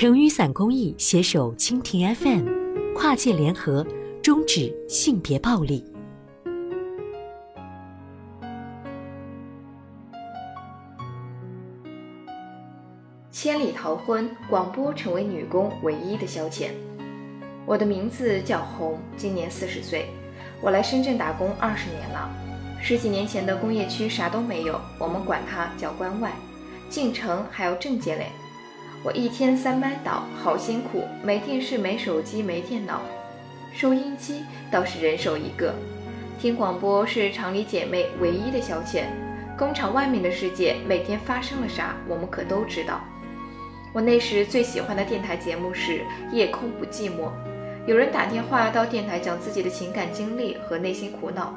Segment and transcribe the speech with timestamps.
[0.00, 3.86] 成雨伞公益携手蜻蜓 FM，跨界联合，
[4.22, 5.84] 终止性别暴力。
[13.30, 16.70] 千里逃婚，广播成为女工唯一的消遣。
[17.66, 20.06] 我的名字叫红，今年四十岁。
[20.62, 22.30] 我来深圳打工二十年了。
[22.80, 26.32] 十几年前的工业区啥都没有，我们管它叫关外。
[26.88, 28.28] 进城还要证件嘞。
[29.02, 31.04] 我一天三班倒，好辛苦。
[31.22, 33.00] 没电视，没手机，没电脑，
[33.72, 35.74] 收音机倒是人手一个。
[36.38, 39.04] 听广播是厂里姐妹唯一的消遣。
[39.56, 43.00] 工厂外面的世界，每天发生了啥，我们可都知道。
[43.94, 45.92] 我那时最喜欢的电台节目是
[46.30, 47.10] 《夜空不寂寞》。
[47.86, 51.54] 有人打电话到电台讲自己的情感经历和内心苦恼，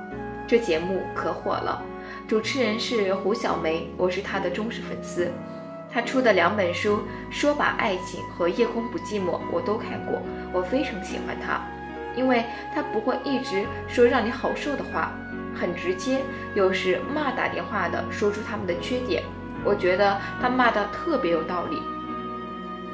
[0.47, 1.83] 这节目可火了。
[2.25, 5.29] 主持人是胡小梅，我是她的忠实粉丝。
[5.93, 6.97] 她出的两本书
[7.29, 11.61] 《说把爱情》和《夜空不寂寞》我都看过，我非常喜欢她，
[12.15, 15.11] 因为她不会一直说让你好受的话，
[15.53, 16.21] 很直接，
[16.55, 19.21] 有时骂打电话的说出他们的缺点，
[19.63, 21.81] 我觉得她骂的特别有道理。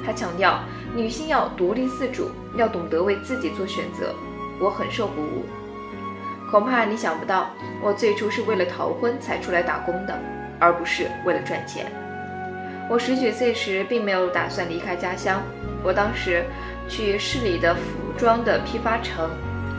[0.04, 0.60] 她强调。
[0.92, 4.12] 女性要独立自主，要懂得为自己做选择，
[4.60, 5.46] 我很受鼓舞。
[6.50, 10.18] 恐怕你想不到，我最初是为了逃婚才出来打工的，
[10.58, 11.86] 而不是为了赚钱。
[12.90, 15.40] 我十九岁时并没有打算离开家乡，
[15.80, 16.44] 我当时
[16.88, 17.80] 去市里的服
[18.18, 19.30] 装的批发城，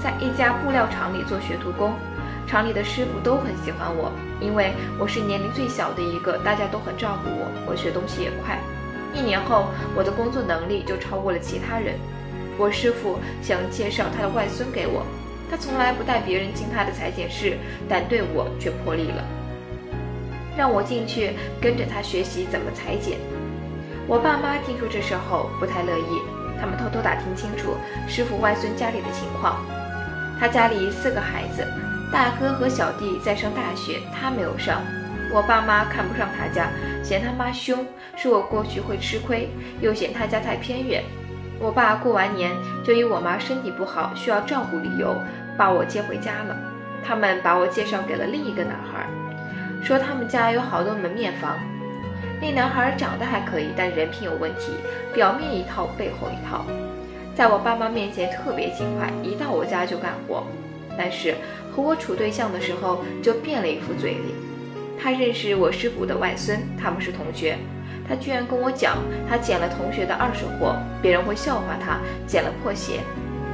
[0.02, 1.92] 在一家布料厂里做学徒工，
[2.48, 8.58] 厂里的师傅都很喜欢我，因为我是年龄最小的一个，大家都很照顾我，我学东西也快。
[9.14, 12.00] 一年后，我的工作能力就超过了其他人。
[12.58, 15.06] 我师傅想介绍他的外孙给我，
[15.50, 17.58] 他从来不带别人进他的裁剪室，
[17.90, 19.22] 但对我却破例了，
[20.58, 23.18] 让我进去跟着他学习怎么裁剪。
[24.08, 26.22] 我爸妈听说这事后不太乐意，
[26.60, 27.76] 他们偷偷打听清楚
[28.08, 29.64] 师傅外孙家里的情况。
[30.40, 31.66] 他家里四个孩子，
[32.12, 34.82] 大哥和小弟在上大学，他没有上。
[35.34, 36.68] 我爸妈看不上他家，
[37.02, 37.86] 嫌他妈凶，
[38.18, 41.04] 说我过去会吃亏，又嫌他家太偏远。
[41.58, 42.52] 我爸过完年
[42.84, 45.16] 就以我妈身体不好需要照顾理由，
[45.56, 46.58] 把我接回家了。
[47.04, 49.08] 他们把我介绍给了另一个男孩，
[49.84, 51.58] 说他们家有好多门面房。
[52.40, 54.74] 那男孩长得还可以，但人品有问题，
[55.14, 56.66] 表面一套背后一套，
[57.36, 60.44] 在我爸妈面前特别勤快，一到我家就干活，
[60.98, 61.36] 但是
[61.72, 64.24] 和我处对象的时候就变了一副嘴脸。
[65.00, 67.58] 他认识我师傅的外孙，他们是同学。
[68.08, 68.98] 他居然跟我讲，
[69.30, 73.02] 他捡了同学的二手货，别人会笑话他捡了破鞋。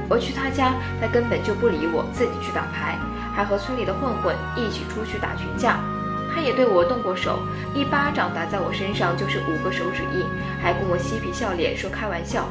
[0.08, 2.98] 我去他家，他根本就不理我，自己去打牌，
[3.34, 5.78] 还和村里的混混一起出去打群架。
[6.38, 7.40] 他也对我动过手，
[7.74, 10.24] 一巴掌打在我身上就是五个手指印，
[10.62, 12.46] 还跟我嬉皮笑脸说开玩笑。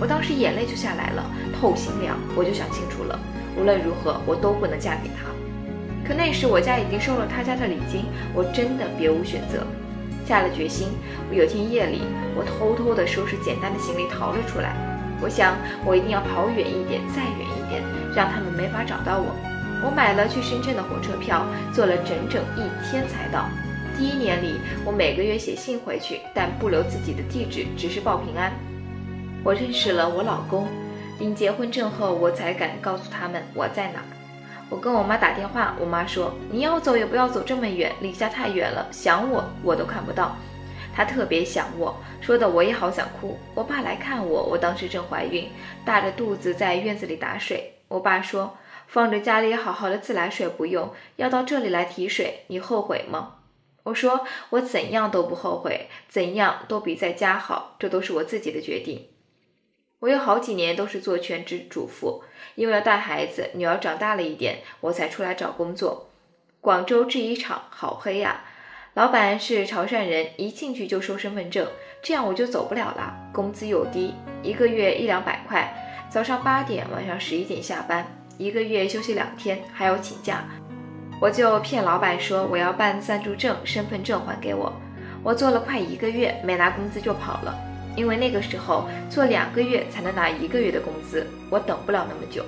[0.00, 1.26] 我当时眼泪就下来了，
[1.58, 2.16] 透心凉。
[2.36, 3.18] 我就想清楚了，
[3.58, 5.26] 无论如何我都不能嫁给他。
[6.06, 9.66] 可那时我家已经收了他家的礼金，我真的别无选择。
[10.24, 10.90] 下了决心，
[11.28, 12.02] 我有天夜里，
[12.38, 14.70] 我偷偷的收拾简单的行李逃了出来。
[15.20, 17.82] 我想，我一定要跑远一点，再远一点，
[18.14, 19.34] 让他们没法找到我。
[19.84, 21.44] 我买了去深圳的火车票，
[21.74, 23.48] 坐了整整一天才到。
[23.98, 24.54] 第一年里，
[24.84, 28.52] 我每个月写信回去，但不留自己的地址，只是报平安。
[29.44, 30.68] 我认识了我老公，
[31.18, 34.02] 领结婚证后，我才敢告诉他们我在哪。
[34.70, 40.36] 我跟我妈打电话，我妈说：“你要走也不要走这么远，离家太远了，想我我都看不到。”
[40.94, 43.38] 她特别想我，说的我也好想哭。
[43.54, 45.48] 我爸来看我，我当时正怀孕，
[45.84, 47.72] 大着肚子在院子里打水。
[47.88, 48.56] 我爸说
[48.92, 53.36] ：“放着家里好好的自来水不用，要到这里来提水，你后悔吗？”
[53.84, 59.08] 我说：“我怎样都不后悔，怎样都比在家好，这都是我自己的决定。”
[60.00, 62.22] 我有好几年都是做全职主妇，
[62.54, 66.10] 因为要带孩子，女儿长大了一点，我才出来找工作。
[66.60, 68.44] 广州制衣厂好黑呀，
[68.92, 71.66] 老板是潮汕人，一进去就收身份证，
[72.02, 73.30] 这样我就走不了了。
[73.32, 74.12] 工资又低，
[74.42, 78.06] 一个月一两百块，早上八点，晚上十一点下班，
[78.42, 80.44] 一个月休息两天，还要请假。
[81.20, 84.72] 我就骗老板说我要办暂住证，身份证还给我。
[85.22, 87.56] 我做了快一个月，没拿工资就跑了。
[87.94, 92.44] 因为那个时候做两个月才能拿一个月的工资，我等不了那么久。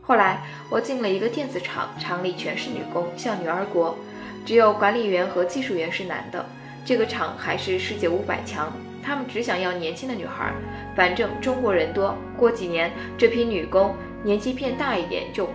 [0.00, 3.98] 后来我进了一个电子厂，厂里全是女工，像女儿国，
[4.44, 6.46] 只有管理员和技术员是男的。
[6.84, 10.52] 这个厂还是世界五百强，他们只想要年轻的女孩，
[10.94, 12.16] 反正中国人多。
[12.36, 13.92] 过几年，这批女工
[14.26, 15.48] 年纪变大一点，就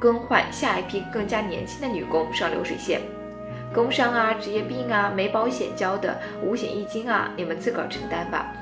[0.00, 3.00] 更换下一批更加年轻的女工上流水线。
[3.72, 8.52] 工伤啊，职业病啊，没保险交的五险一金啊，你们自个儿承担吧。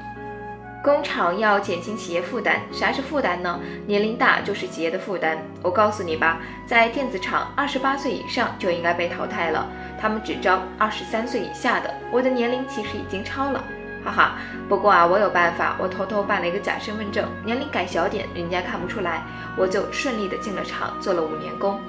[0.82, 3.58] 工厂要减轻企业负担，啥是负担呢？
[3.86, 5.38] 年龄大就是企业的负担。
[5.62, 9.66] 我告诉你吧，在电子厂，二十八岁以上就应该被淘汰了，
[9.98, 11.90] 他们只招二十三岁以下的。
[12.12, 13.64] 我的年龄其实已经超了，
[14.04, 14.36] 哈哈。
[14.68, 19.24] 不过啊，我有办法，我偷偷办了一个假身份证，年龄改小点，人家看不出来，
[19.56, 21.80] 我就顺利的进了厂，做了五年工。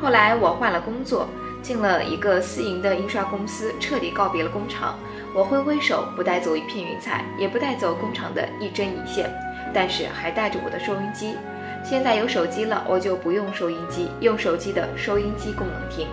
[0.00, 1.28] 后来我换了工作，
[1.62, 4.98] 进了一个私营的印刷公司，彻底告别了工厂。
[5.34, 9.32] 我挥挥手，不带走一片云彩，也不带走工厂的一针一线，
[9.72, 11.36] 但是还带着我的收音机。
[11.84, 16.06] 现在有手机了，我就不用收音机，用手机的收音机功能听。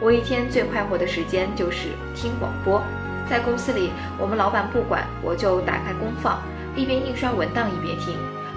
[0.00, 2.82] 我一天最快活的时间就是听广播。
[3.28, 6.40] 在公司里，我们老板不管，我就打开功放，
[6.74, 8.14] 一边印刷文档一边听。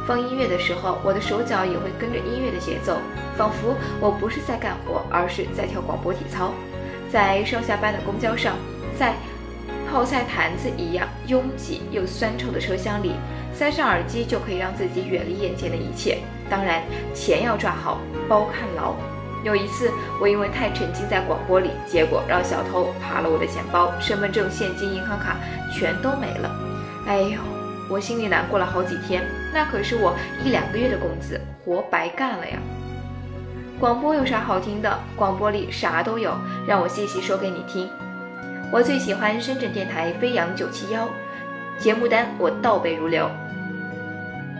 [0.07, 2.97] 放音乐的时候，我的手脚也会跟着音乐的节奏，
[3.37, 6.51] 仿佛我不是在干活，而是在跳广播体操。
[7.11, 8.55] 在上下班的公交上，
[8.97, 9.13] 在。
[9.89, 13.15] 泡菜坛子一样拥挤又酸臭的车厢里，
[13.53, 16.19] 塞上耳机就可以让自己远离眼前的一切。
[16.49, 16.81] 当然，
[17.13, 18.95] 钱要抓好，包看牢。
[19.43, 25.37] 有一次，我因为太沉浸在广播里，结果让小偷扒了我的钱包、身份证、现金、银行卡，
[25.73, 26.55] 全都没了。
[27.07, 27.39] 哎呦，
[27.89, 29.23] 我心里难过了好几天。
[29.53, 30.15] 那可是我
[30.45, 32.57] 一两个月的工资，活白干了呀！
[33.79, 34.99] 广播有啥好听的？
[35.15, 36.33] 广播里啥都有，
[36.67, 37.89] 让我细细说给你听。
[38.71, 41.09] 我最喜欢深圳电台飞扬九七幺，
[41.79, 43.29] 节目单我倒背如流。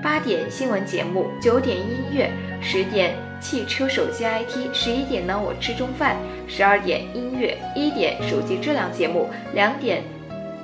[0.02, 6.18] 八点新闻节目，九点音乐，十点汽车手机 IT，十一点呢我吃中饭，
[6.48, 10.04] 十二点音乐，一点手机质量节目，两点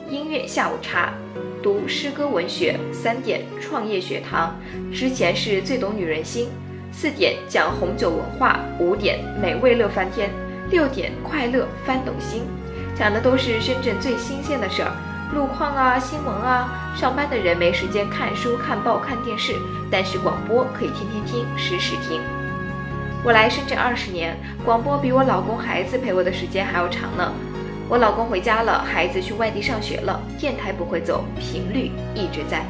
[0.10, 1.14] 音乐下午茶，
[1.62, 4.60] 读诗歌文学，三点创业学堂，
[4.92, 6.50] 之前是最懂女人心，
[6.92, 10.32] 四点讲红酒文化，五点美味乐翻天，
[10.72, 12.42] 六点快乐翻斗星。
[12.98, 14.92] 讲的都是深圳最新鲜的事儿，
[15.34, 16.94] 路况啊，新闻啊。
[16.96, 19.54] 上班的人没时间看书、看报、看电视，
[19.92, 22.22] 但是广播可以天天听，时时听。
[23.24, 27.32] 我来深圳二十年，广播比我老公、孩子陪我的时间还要长呢。
[27.90, 32.66] 我老公回家了，孩子去外地上学了，电台不会走，频率一直在。